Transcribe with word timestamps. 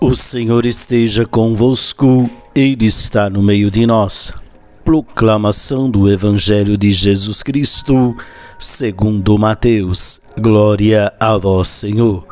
O 0.00 0.14
Senhor 0.14 0.64
esteja 0.64 1.26
convosco, 1.26 2.30
Ele 2.54 2.86
está 2.86 3.28
no 3.28 3.42
meio 3.42 3.68
de 3.68 3.84
nós. 3.84 4.32
Proclamação 4.84 5.90
do 5.90 6.08
Evangelho 6.08 6.78
de 6.78 6.92
Jesus 6.92 7.42
Cristo, 7.42 8.16
segundo 8.60 9.36
Mateus. 9.36 10.20
Glória 10.40 11.12
a 11.18 11.36
vós, 11.36 11.66
Senhor. 11.66 12.24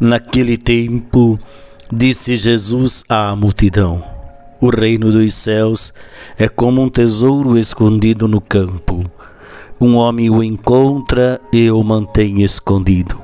Naquele 0.00 0.56
tempo, 0.56 1.38
disse 1.92 2.38
Jesus 2.38 3.04
à 3.06 3.36
multidão: 3.36 4.02
O 4.58 4.70
reino 4.70 5.12
dos 5.12 5.34
céus 5.34 5.92
é 6.38 6.48
como 6.48 6.80
um 6.80 6.88
tesouro 6.88 7.58
escondido 7.58 8.26
no 8.26 8.40
campo. 8.40 9.04
Um 9.78 9.96
homem 9.96 10.30
o 10.30 10.42
encontra 10.42 11.38
e 11.52 11.70
o 11.70 11.82
mantém 11.82 12.42
escondido. 12.42 13.23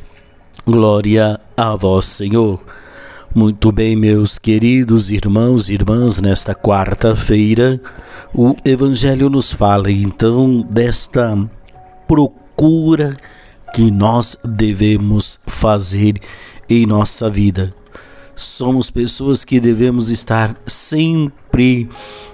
Glória 0.65 1.39
a 1.57 1.75
vós, 1.75 2.05
Senhor. 2.05 2.59
Muito 3.33 3.71
bem, 3.71 3.95
meus 3.95 4.37
queridos 4.37 5.09
irmãos 5.09 5.69
e 5.69 5.73
irmãs, 5.73 6.19
nesta 6.19 6.53
quarta-feira, 6.53 7.81
o 8.33 8.55
Evangelho 8.65 9.29
nos 9.29 9.53
fala 9.53 9.89
então 9.89 10.61
desta 10.69 11.37
procura 12.07 13.15
que 13.73 13.89
nós 13.89 14.37
devemos 14.43 15.39
fazer 15.47 16.21
em 16.69 16.85
nossa 16.85 17.29
vida. 17.29 17.69
Somos 18.35 18.91
pessoas 18.91 19.45
que 19.45 19.59
devemos 19.59 20.09
estar 20.09 20.53
sempre 20.65 21.89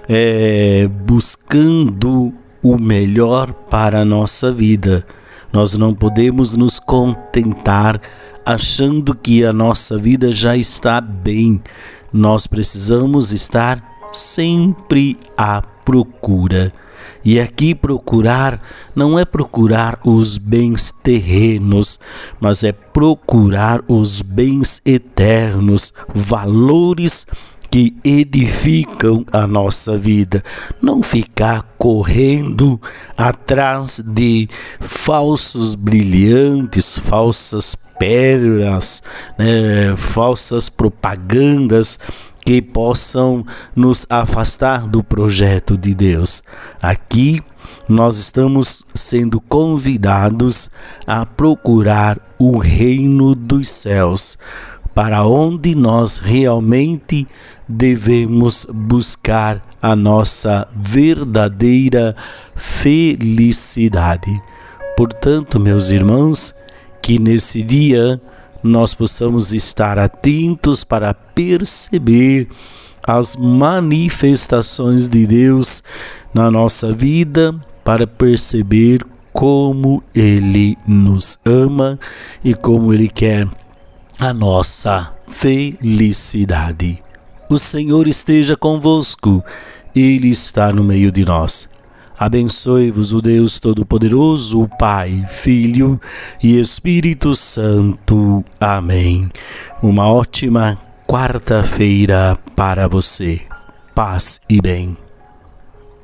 é, 0.08 0.88
buscando 1.06 2.32
o 2.62 2.76
melhor 2.76 3.52
para 3.52 4.00
a 4.00 4.04
nossa 4.04 4.50
vida. 4.50 5.06
Nós 5.52 5.76
não 5.76 5.94
podemos 5.94 6.56
nos 6.56 6.78
contentar 6.78 8.00
achando 8.44 9.14
que 9.14 9.44
a 9.44 9.52
nossa 9.52 9.98
vida 9.98 10.32
já 10.32 10.56
está 10.56 11.00
bem. 11.00 11.62
Nós 12.12 12.46
precisamos 12.46 13.32
estar 13.32 13.82
sempre 14.12 15.18
à 15.36 15.62
procura. 15.62 16.72
E 17.24 17.38
aqui 17.38 17.74
procurar 17.74 18.60
não 18.94 19.18
é 19.18 19.24
procurar 19.24 19.98
os 20.04 20.38
bens 20.38 20.92
terrenos, 21.02 21.98
mas 22.40 22.64
é 22.64 22.72
procurar 22.72 23.82
os 23.88 24.22
bens 24.22 24.80
eternos, 24.84 25.92
valores 26.14 27.26
que 27.70 27.96
edificam 28.04 29.24
a 29.32 29.46
nossa 29.46 29.96
vida. 29.96 30.42
Não 30.80 31.02
ficar 31.02 31.62
correndo 31.78 32.80
atrás 33.16 34.02
de 34.04 34.48
falsos 34.80 35.74
brilhantes, 35.74 36.98
falsas 36.98 37.76
pérolas, 37.98 39.02
né, 39.36 39.94
falsas 39.96 40.68
propagandas 40.68 41.98
que 42.44 42.62
possam 42.62 43.44
nos 43.76 44.06
afastar 44.08 44.86
do 44.86 45.02
projeto 45.02 45.76
de 45.76 45.94
Deus. 45.94 46.42
Aqui 46.80 47.42
nós 47.88 48.18
estamos 48.18 48.84
sendo 48.94 49.40
convidados 49.40 50.70
a 51.06 51.26
procurar 51.26 52.18
o 52.38 52.58
reino 52.58 53.34
dos 53.34 53.68
céus, 53.68 54.38
para 54.98 55.24
onde 55.24 55.76
nós 55.76 56.18
realmente 56.18 57.24
devemos 57.68 58.66
buscar 58.68 59.64
a 59.80 59.94
nossa 59.94 60.66
verdadeira 60.74 62.16
felicidade. 62.56 64.42
Portanto, 64.96 65.60
meus 65.60 65.90
irmãos, 65.90 66.52
que 67.00 67.16
nesse 67.16 67.62
dia 67.62 68.20
nós 68.60 68.92
possamos 68.92 69.52
estar 69.52 70.00
atentos 70.00 70.82
para 70.82 71.14
perceber 71.14 72.48
as 73.00 73.36
manifestações 73.36 75.08
de 75.08 75.28
Deus 75.28 75.80
na 76.34 76.50
nossa 76.50 76.92
vida, 76.92 77.54
para 77.84 78.04
perceber 78.04 79.06
como 79.32 80.02
Ele 80.12 80.76
nos 80.84 81.38
ama 81.44 82.00
e 82.42 82.52
como 82.52 82.92
Ele 82.92 83.08
quer 83.08 83.46
a 84.18 84.34
nossa 84.34 85.14
felicidade. 85.28 87.02
O 87.48 87.58
Senhor 87.58 88.08
esteja 88.08 88.56
convosco, 88.56 89.44
Ele 89.94 90.28
está 90.28 90.72
no 90.72 90.82
meio 90.82 91.12
de 91.12 91.24
nós. 91.24 91.68
Abençoe-vos 92.18 93.12
o 93.12 93.22
Deus 93.22 93.60
Todo-Poderoso, 93.60 94.62
o 94.62 94.68
Pai, 94.68 95.24
Filho 95.28 96.00
e 96.42 96.58
Espírito 96.58 97.32
Santo. 97.36 98.44
Amém. 98.60 99.30
Uma 99.80 100.10
ótima 100.10 100.76
quarta-feira 101.06 102.36
para 102.56 102.88
você. 102.88 103.40
Paz 103.94 104.40
e 104.48 104.60
bem. 104.60 105.07